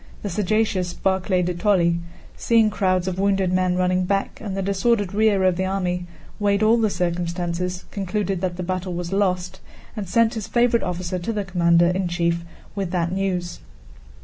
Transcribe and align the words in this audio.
The 0.23 0.31
sagacious 0.31 0.93
Barclay 0.95 1.43
de 1.43 1.53
Tolly, 1.53 1.99
seeing 2.35 2.71
crowds 2.71 3.07
of 3.07 3.19
wounded 3.19 3.53
men 3.53 3.75
running 3.75 4.05
back 4.05 4.41
and 4.43 4.57
the 4.57 4.63
disordered 4.63 5.13
rear 5.13 5.43
of 5.43 5.57
the 5.57 5.65
army, 5.65 6.07
weighed 6.39 6.63
all 6.63 6.77
the 6.77 6.89
circumstances, 6.89 7.85
concluded 7.91 8.41
that 8.41 8.57
the 8.57 8.63
battle 8.63 8.95
was 8.95 9.13
lost, 9.13 9.59
and 9.95 10.09
sent 10.09 10.33
his 10.33 10.47
favorite 10.47 10.81
officer 10.81 11.19
to 11.19 11.31
the 11.31 11.45
commander 11.45 11.85
in 11.89 12.07
chief 12.07 12.43
with 12.73 12.89
that 12.89 13.11
news. 13.11 13.59